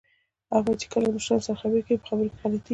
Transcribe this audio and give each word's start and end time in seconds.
احمد 0.55 0.77
چې 0.81 0.87
کله 0.91 1.03
له 1.07 1.13
مشرانو 1.17 1.45
سره 1.45 1.59
خبرې 1.61 1.81
کوي، 1.87 1.97
په 2.03 2.07
خبرو 2.09 2.29
کې 2.31 2.37
غلطېږي 2.41 2.69